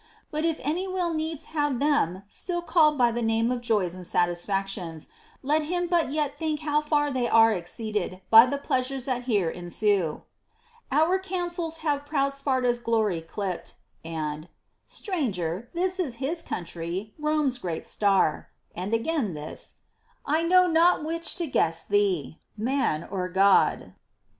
But 0.31 0.45
if 0.45 0.59
anv 0.63 0.91
will 0.91 1.13
needs 1.13 1.45
have 1.53 1.79
them 1.79 2.23
still 2.27 2.63
called 2.63 2.97
by 2.97 3.11
the 3.11 3.21
name 3.21 3.51
of 3.51 3.61
joys 3.61 3.93
and 3.93 4.07
satisfactions, 4.07 5.07
let 5.43 5.61
him 5.65 5.85
but 5.85 6.09
yet 6.11 6.39
think 6.39 6.61
how 6.61 6.81
far 6.81 7.11
they 7.11 7.29
are 7.29 7.53
exceeded 7.53 8.19
by 8.31 8.47
the 8.47 8.57
pleasures 8.57 9.05
that 9.05 9.25
here 9.25 9.51
ensue: 9.51 10.23
Our 10.91 11.19
counsels 11.19 11.77
have 11.85 12.07
proud 12.07 12.33
Sparta's 12.33 12.79
glory 12.79 13.21
dipt; 13.21 13.75
and 14.03 14.49
Stranger, 14.87 15.69
this 15.75 15.99
is 15.99 16.15
his 16.15 16.41
country 16.41 17.13
Rome's 17.19 17.59
great 17.59 17.85
star; 17.85 18.49
and 18.73 18.95
again 18.95 19.35
this, 19.35 19.75
I 20.25 20.41
know 20.41 20.65
not 20.65 21.03
which 21.03 21.35
to 21.35 21.45
guess 21.45 21.83
thee, 21.83 22.39
man 22.57 23.03
or 23.03 23.29
God. 23.29 23.93